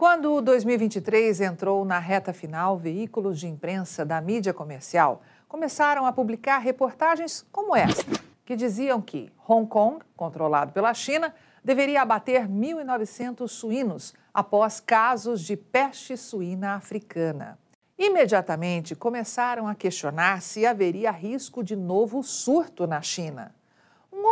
Quando 0.00 0.40
2023 0.40 1.42
entrou 1.42 1.84
na 1.84 1.98
reta 1.98 2.32
final, 2.32 2.78
veículos 2.78 3.38
de 3.38 3.46
imprensa 3.46 4.02
da 4.02 4.18
mídia 4.18 4.54
comercial 4.54 5.20
começaram 5.46 6.06
a 6.06 6.10
publicar 6.10 6.56
reportagens 6.56 7.46
como 7.52 7.76
esta, 7.76 8.10
que 8.46 8.56
diziam 8.56 9.02
que 9.02 9.30
Hong 9.46 9.68
Kong, 9.68 10.02
controlado 10.16 10.72
pela 10.72 10.94
China, 10.94 11.34
deveria 11.62 12.00
abater 12.00 12.48
1.900 12.48 13.46
suínos 13.46 14.14
após 14.32 14.80
casos 14.80 15.42
de 15.42 15.54
peste 15.54 16.16
suína 16.16 16.76
africana. 16.76 17.58
Imediatamente 17.98 18.96
começaram 18.96 19.68
a 19.68 19.74
questionar 19.74 20.40
se 20.40 20.64
haveria 20.64 21.10
risco 21.10 21.62
de 21.62 21.76
novo 21.76 22.22
surto 22.22 22.86
na 22.86 23.02
China. 23.02 23.54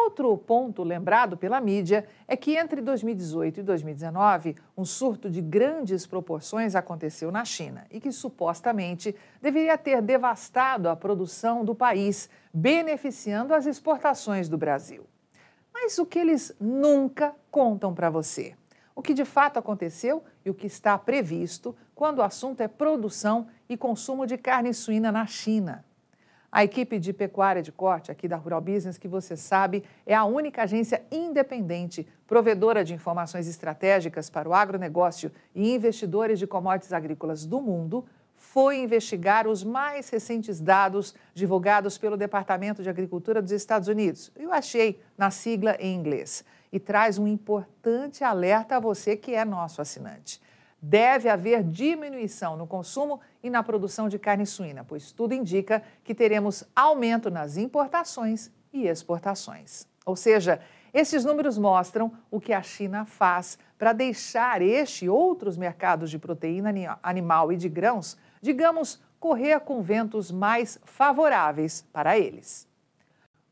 Outro 0.08 0.34
ponto 0.38 0.82
lembrado 0.82 1.36
pela 1.36 1.60
mídia 1.60 2.06
é 2.26 2.34
que 2.34 2.56
entre 2.56 2.80
2018 2.80 3.60
e 3.60 3.62
2019, 3.62 4.56
um 4.74 4.82
surto 4.82 5.28
de 5.28 5.42
grandes 5.42 6.06
proporções 6.06 6.74
aconteceu 6.74 7.30
na 7.30 7.44
China 7.44 7.86
e 7.90 8.00
que 8.00 8.10
supostamente 8.10 9.14
deveria 9.42 9.76
ter 9.76 10.00
devastado 10.00 10.88
a 10.88 10.96
produção 10.96 11.62
do 11.62 11.74
país, 11.74 12.30
beneficiando 12.54 13.52
as 13.52 13.66
exportações 13.66 14.48
do 14.48 14.56
Brasil. 14.56 15.04
Mas 15.74 15.98
o 15.98 16.06
que 16.06 16.18
eles 16.18 16.56
nunca 16.58 17.34
contam 17.50 17.94
para 17.94 18.08
você? 18.08 18.54
O 18.94 19.02
que 19.02 19.12
de 19.12 19.26
fato 19.26 19.58
aconteceu 19.58 20.24
e 20.42 20.48
o 20.48 20.54
que 20.54 20.66
está 20.66 20.96
previsto 20.96 21.76
quando 21.94 22.20
o 22.20 22.22
assunto 22.22 22.62
é 22.62 22.66
produção 22.66 23.46
e 23.68 23.76
consumo 23.76 24.26
de 24.26 24.38
carne 24.38 24.72
suína 24.72 25.12
na 25.12 25.26
China. 25.26 25.84
A 26.50 26.64
equipe 26.64 26.98
de 26.98 27.12
pecuária 27.12 27.62
de 27.62 27.70
corte 27.70 28.10
aqui 28.10 28.26
da 28.26 28.36
Rural 28.36 28.62
Business, 28.62 28.96
que 28.96 29.06
você 29.06 29.36
sabe, 29.36 29.84
é 30.06 30.14
a 30.14 30.24
única 30.24 30.62
agência 30.62 31.02
independente, 31.12 32.06
provedora 32.26 32.82
de 32.82 32.94
informações 32.94 33.46
estratégicas 33.46 34.30
para 34.30 34.48
o 34.48 34.54
agronegócio 34.54 35.30
e 35.54 35.74
investidores 35.74 36.38
de 36.38 36.46
commodities 36.46 36.94
agrícolas 36.94 37.44
do 37.44 37.60
mundo, 37.60 38.04
foi 38.34 38.78
investigar 38.78 39.46
os 39.46 39.62
mais 39.62 40.08
recentes 40.08 40.58
dados 40.58 41.14
divulgados 41.34 41.98
pelo 41.98 42.16
Departamento 42.16 42.82
de 42.82 42.88
Agricultura 42.88 43.42
dos 43.42 43.52
Estados 43.52 43.88
Unidos. 43.88 44.32
Eu 44.34 44.50
achei 44.50 45.00
na 45.18 45.30
sigla 45.30 45.76
em 45.78 45.94
inglês. 45.94 46.44
E 46.72 46.78
traz 46.78 47.18
um 47.18 47.26
importante 47.26 48.24
alerta 48.24 48.76
a 48.76 48.80
você 48.80 49.16
que 49.16 49.34
é 49.34 49.44
nosso 49.44 49.82
assinante 49.82 50.40
deve 50.80 51.28
haver 51.28 51.62
diminuição 51.64 52.56
no 52.56 52.66
consumo 52.66 53.20
e 53.42 53.50
na 53.50 53.62
produção 53.62 54.08
de 54.08 54.18
carne 54.18 54.46
suína, 54.46 54.84
pois 54.84 55.12
tudo 55.12 55.34
indica 55.34 55.82
que 56.04 56.14
teremos 56.14 56.64
aumento 56.74 57.30
nas 57.30 57.56
importações 57.56 58.50
e 58.72 58.86
exportações. 58.86 59.86
Ou 60.04 60.16
seja, 60.16 60.60
esses 60.92 61.24
números 61.24 61.58
mostram 61.58 62.12
o 62.30 62.40
que 62.40 62.52
a 62.52 62.62
China 62.62 63.04
faz 63.04 63.58
para 63.78 63.92
deixar 63.92 64.62
este 64.62 65.04
e 65.04 65.08
outros 65.08 65.56
mercados 65.56 66.10
de 66.10 66.18
proteína 66.18 66.98
animal 67.02 67.52
e 67.52 67.56
de 67.56 67.68
grãos, 67.68 68.16
digamos, 68.40 69.00
correr 69.20 69.60
com 69.60 69.82
ventos 69.82 70.30
mais 70.30 70.78
favoráveis 70.84 71.86
para 71.92 72.18
eles. 72.18 72.67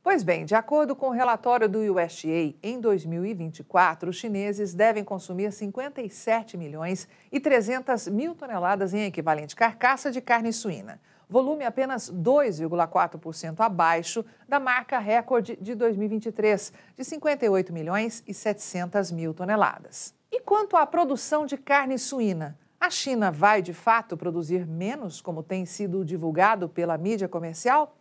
Pois 0.07 0.23
bem, 0.23 0.45
de 0.45 0.55
acordo 0.55 0.95
com 0.95 1.09
o 1.09 1.13
relatório 1.13 1.69
do 1.69 1.81
USDA, 1.81 2.55
em 2.63 2.81
2024, 2.81 4.09
os 4.09 4.15
chineses 4.15 4.73
devem 4.73 5.03
consumir 5.03 5.51
57 5.51 6.57
milhões 6.57 7.09
e 7.33 7.41
300 7.41 8.07
mil 8.07 8.33
toneladas 8.33 8.95
em 8.95 9.03
equivalente 9.03 9.57
carcaça 9.57 10.13
de 10.13 10.21
carne 10.21 10.53
suína, 10.53 11.01
volume 11.29 11.65
apenas 11.65 12.09
2,4% 12.09 13.59
abaixo 13.59 14.25
da 14.49 14.61
marca 14.61 15.01
recorde 15.01 15.59
de 15.61 15.75
2023, 15.75 16.73
de 16.97 17.05
58 17.05 17.73
milhões 17.73 18.23
e 18.29 18.33
700 18.33 19.11
mil 19.11 19.35
toneladas. 19.35 20.15
E 20.31 20.39
quanto 20.39 20.77
à 20.77 20.87
produção 20.87 21.45
de 21.45 21.57
carne 21.57 21.99
suína, 21.99 22.57
a 22.79 22.91
China 22.91 23.33
vai 23.33 23.61
de 23.61 23.75
fato 23.75 24.17
produzir 24.17 24.65
menos, 24.65 25.21
como 25.21 25.43
tem 25.43 25.67
sido 25.67 26.05
divulgado 26.05 26.69
pela 26.69 26.97
mídia 26.97 27.27
comercial? 27.27 27.96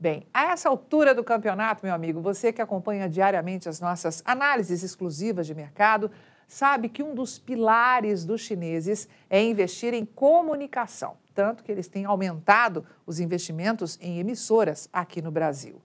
Bem, 0.00 0.28
a 0.32 0.52
essa 0.52 0.68
altura 0.68 1.12
do 1.12 1.24
campeonato, 1.24 1.84
meu 1.84 1.92
amigo, 1.92 2.20
você 2.20 2.52
que 2.52 2.62
acompanha 2.62 3.08
diariamente 3.08 3.68
as 3.68 3.80
nossas 3.80 4.22
análises 4.24 4.84
exclusivas 4.84 5.44
de 5.44 5.56
mercado, 5.56 6.08
sabe 6.46 6.88
que 6.88 7.02
um 7.02 7.16
dos 7.16 7.36
pilares 7.36 8.24
dos 8.24 8.40
chineses 8.40 9.08
é 9.28 9.42
investir 9.42 9.94
em 9.94 10.04
comunicação, 10.04 11.16
tanto 11.34 11.64
que 11.64 11.72
eles 11.72 11.88
têm 11.88 12.04
aumentado 12.04 12.86
os 13.04 13.18
investimentos 13.18 13.98
em 14.00 14.20
emissoras 14.20 14.88
aqui 14.92 15.20
no 15.20 15.32
Brasil. 15.32 15.82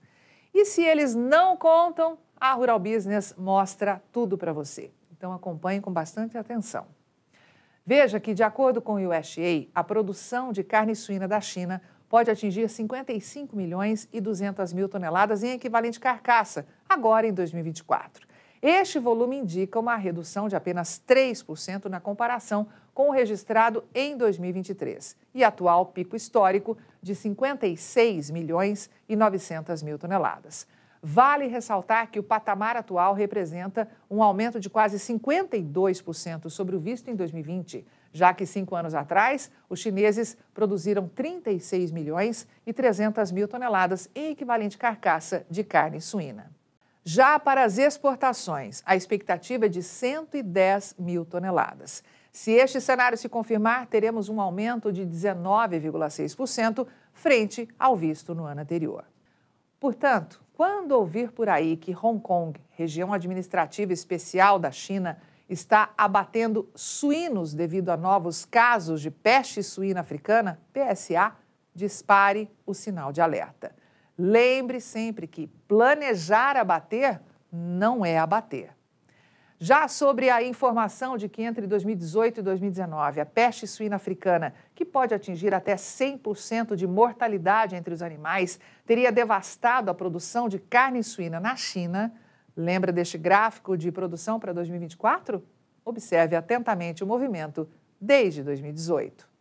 E 0.53 0.63
se 0.63 0.84
eles 0.84 1.16
não 1.16 1.57
contam, 1.57 2.19
a 2.40 2.53
Rural 2.53 2.78
Business 2.78 3.34
mostra 3.35 4.00
tudo 4.12 4.38
para 4.38 4.53
você. 4.53 4.91
Então 5.12 5.34
acompanhe 5.34 5.81
com 5.81 5.91
bastante 5.91 6.38
atenção. 6.38 6.85
Veja 7.84 8.19
que, 8.19 8.35
de 8.35 8.44
acordo 8.44 8.80
com 8.80 8.94
o 8.94 9.09
USDA, 9.09 9.69
a 9.74 9.84
produção 9.84 10.51
de 10.51 10.63
carne 10.63 10.95
suína 10.95 11.28
da 11.28 11.41
China 11.41 11.81
pode 12.13 12.29
atingir 12.29 12.69
55 12.69 13.56
milhões 13.56 14.07
e 14.13 14.22
200 14.22 14.72
mil 14.72 14.88
toneladas 14.88 15.41
em 15.41 15.53
equivalente 15.53 16.00
carcaça, 16.00 16.63
agora 16.88 17.25
em 17.25 17.34
2024. 17.34 18.28
Este 18.62 19.00
volume 19.00 19.38
indica 19.38 19.79
uma 19.79 19.96
redução 19.96 20.47
de 20.47 20.56
apenas 20.56 21.01
3% 21.07 21.85
na 21.85 22.00
comparação 22.00 22.68
com 22.94 23.09
o 23.09 23.12
registrado 23.12 23.84
em 23.96 24.16
2023 24.16 25.18
e 25.34 25.44
atual 25.44 25.88
pico 25.88 26.16
histórico 26.16 26.78
de 27.01 27.16
56 27.16 28.30
milhões 28.30 28.91
e 29.09 29.16
900 29.16 29.81
mil 29.81 29.97
toneladas. 29.97 30.68
Vale 31.05 31.47
ressaltar 31.47 32.09
que 32.09 32.17
o 32.17 32.23
patamar 32.23 32.77
atual 32.77 33.13
representa 33.13 33.89
um 34.09 34.23
aumento 34.23 34.57
de 34.57 34.69
quase 34.69 34.95
52% 34.95 36.49
sobre 36.49 36.77
o 36.77 36.79
visto 36.79 37.09
em 37.09 37.15
2020, 37.15 37.85
já 38.13 38.33
que 38.33 38.45
cinco 38.45 38.73
anos 38.73 38.95
atrás, 38.95 39.51
os 39.67 39.81
chineses 39.81 40.37
produziram 40.53 41.09
36 41.09 41.91
milhões 41.91 42.47
e 42.65 42.71
300 42.71 43.33
mil 43.33 43.49
toneladas 43.49 44.09
em 44.15 44.31
equivalente 44.31 44.77
carcaça 44.77 45.45
de 45.49 45.61
carne 45.61 45.99
suína. 45.99 46.49
Já 47.03 47.37
para 47.37 47.65
as 47.65 47.77
exportações, 47.77 48.81
a 48.85 48.95
expectativa 48.95 49.65
é 49.65 49.69
de 49.69 49.83
110 49.83 50.95
mil 50.97 51.25
toneladas. 51.25 52.01
Se 52.31 52.51
este 52.51 52.79
cenário 52.79 53.17
se 53.17 53.27
confirmar, 53.27 53.87
teremos 53.87 54.29
um 54.29 54.39
aumento 54.39 54.89
de 54.89 55.05
19,6% 55.05 56.87
frente 57.11 57.67
ao 57.77 57.93
visto 57.93 58.33
no 58.33 58.45
ano 58.45 58.61
anterior. 58.61 59.03
Portanto, 59.81 60.42
quando 60.53 60.91
ouvir 60.91 61.31
por 61.31 61.49
aí 61.49 61.75
que 61.75 61.93
Hong 61.93 62.19
Kong, 62.19 62.59
região 62.71 63.11
administrativa 63.11 63.91
especial 63.91 64.59
da 64.59 64.71
China, 64.71 65.17
está 65.49 65.93
abatendo 65.97 66.69
suínos 66.75 67.53
devido 67.53 67.89
a 67.89 67.97
novos 67.97 68.45
casos 68.45 69.01
de 69.01 69.11
peste 69.11 69.61
suína 69.61 70.01
africana, 70.01 70.59
PSA, 70.71 71.35
dispare 71.75 72.49
o 72.65 72.73
sinal 72.73 73.11
de 73.11 73.19
alerta. 73.19 73.75
Lembre 74.17 74.79
sempre 74.79 75.27
que 75.27 75.47
planejar 75.67 76.55
abater 76.55 77.19
não 77.51 78.05
é 78.05 78.17
abater. 78.17 78.71
Já 79.59 79.87
sobre 79.87 80.29
a 80.29 80.43
informação 80.43 81.17
de 81.17 81.29
que 81.29 81.41
entre 81.41 81.65
2018 81.67 82.39
e 82.39 82.43
2019 82.43 83.21
a 83.21 83.25
peste 83.25 83.65
suína 83.65 83.95
africana, 83.95 84.53
que 84.75 84.83
pode 84.83 85.13
atingir 85.13 85.53
até 85.53 85.75
100% 85.75 86.75
de 86.75 86.85
mortalidade 86.85 87.75
entre 87.75 87.93
os 87.93 88.01
animais, 88.01 88.59
teria 88.85 89.11
devastado 89.11 89.89
a 89.89 89.93
produção 89.93 90.49
de 90.49 90.59
carne 90.59 91.03
suína 91.03 91.39
na 91.39 91.55
China, 91.55 92.11
Lembra 92.55 92.91
deste 92.91 93.17
gráfico 93.17 93.75
de 93.75 93.91
produção 93.91 94.39
para 94.39 94.53
2024? 94.53 95.43
Observe 95.83 96.35
atentamente 96.35 97.03
o 97.03 97.07
movimento 97.07 97.67
desde 97.99 98.43
2018. 98.43 99.32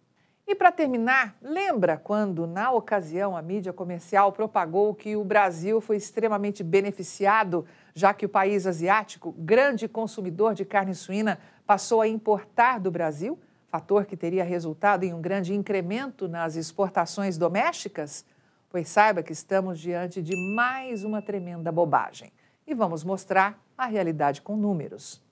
E 0.46 0.54
para 0.56 0.72
terminar, 0.72 1.36
lembra 1.40 1.96
quando, 1.96 2.46
na 2.46 2.72
ocasião, 2.72 3.36
a 3.36 3.40
mídia 3.40 3.72
comercial 3.72 4.32
propagou 4.32 4.92
que 4.92 5.14
o 5.14 5.24
Brasil 5.24 5.80
foi 5.80 5.96
extremamente 5.96 6.64
beneficiado, 6.64 7.64
já 7.94 8.12
que 8.12 8.26
o 8.26 8.28
país 8.28 8.66
asiático, 8.66 9.32
grande 9.38 9.86
consumidor 9.86 10.54
de 10.54 10.64
carne 10.64 10.94
suína, 10.94 11.38
passou 11.64 12.00
a 12.00 12.08
importar 12.08 12.80
do 12.80 12.90
Brasil, 12.90 13.38
fator 13.68 14.04
que 14.04 14.16
teria 14.16 14.44
resultado 14.44 15.04
em 15.04 15.14
um 15.14 15.22
grande 15.22 15.54
incremento 15.54 16.28
nas 16.28 16.56
exportações 16.56 17.38
domésticas? 17.38 18.24
Pois 18.68 18.88
saiba 18.88 19.22
que 19.22 19.32
estamos 19.32 19.78
diante 19.78 20.20
de 20.20 20.36
mais 20.54 21.04
uma 21.04 21.22
tremenda 21.22 21.70
bobagem 21.70 22.32
e 22.66 22.74
vamos 22.74 23.04
mostrar 23.04 23.58
a 23.78 23.86
realidade 23.86 24.42
com 24.42 24.56
números. 24.56 25.22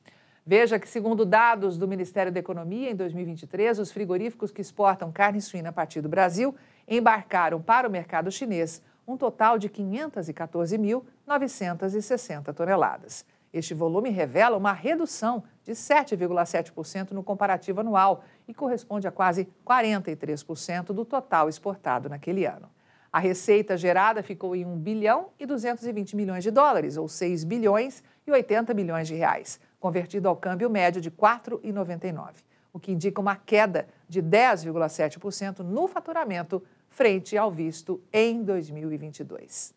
Veja 0.45 0.79
que, 0.79 0.89
segundo 0.89 1.27
dados 1.27 1.77
do 1.77 1.87
Ministério 1.87 2.33
da 2.33 2.41
Economia, 2.41 2.91
em 2.91 2.97
2023, 2.97 3.79
os 3.79 3.93
frigoríficos 3.93 4.51
que 4.51 4.63
exportam 4.63 5.13
carne 5.13 5.41
suína 5.41 5.69
a 5.69 5.73
partir 5.73 6.01
do 6.01 6.09
Brasil 6.09 6.55
embarcaram 6.89 7.61
para 7.61 7.87
o 7.87 7.91
mercado 7.91 8.31
chinês 8.31 8.83
um 9.07 9.17
total 9.17 9.59
de 9.59 9.69
514.960 9.69 12.55
toneladas. 12.55 13.27
Este 13.53 13.75
volume 13.75 14.09
revela 14.11 14.57
uma 14.57 14.73
redução 14.73 15.43
de 15.65 15.73
7,7% 15.73 17.11
no 17.11 17.23
comparativo 17.23 17.81
anual 17.81 18.23
e 18.47 18.55
corresponde 18.55 19.09
a 19.09 19.13
quase 19.13 19.49
43% 19.67 20.93
do 20.93 21.05
total 21.05 21.49
exportado 21.49 22.09
naquele 22.09 22.47
ano. 22.47 22.71
A 23.13 23.19
receita 23.19 23.77
gerada 23.77 24.23
ficou 24.23 24.55
em 24.55 24.65
1 24.65 24.79
bilhão 24.79 25.31
e 25.39 25.45
220 25.45 26.15
milhões 26.15 26.45
de 26.45 26.53
dólares, 26.53 26.97
ou 26.97 27.09
6 27.09 27.43
bilhões 27.43 28.05
e 28.25 28.31
80 28.31 28.73
milhões 28.73 29.09
de 29.09 29.17
reais, 29.17 29.59
convertido 29.81 30.29
ao 30.29 30.37
câmbio 30.37 30.71
médio 30.71 31.01
de 31.01 31.11
4,99. 31.11 32.45
o 32.73 32.79
que 32.79 32.93
indica 32.93 33.21
uma 33.21 33.35
queda 33.35 33.89
de 34.09 34.23
10,7% 34.23 35.59
no 35.59 35.89
faturamento 35.89 36.63
frente 36.89 37.37
ao 37.37 37.51
visto 37.51 38.01
em 38.13 38.45
2022. 38.45 39.75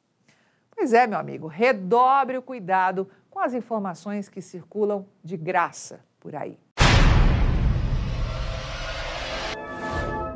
Pois 0.70 0.94
é, 0.94 1.08
meu 1.08 1.18
amigo, 1.18 1.48
redobre 1.48 2.38
o 2.38 2.42
cuidado 2.42 3.10
com 3.32 3.40
as 3.40 3.56
informações 3.56 4.30
que 4.30 4.42
circulam 4.42 5.08
de 5.24 5.38
graça 5.38 6.02
por 6.20 6.36
aí. 6.36 6.60